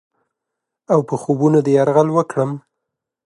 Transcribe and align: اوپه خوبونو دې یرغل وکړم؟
اوپه 0.93 1.15
خوبونو 1.21 1.59
دې 1.65 1.71
یرغل 1.77 2.07
وکړم؟ 2.13 2.51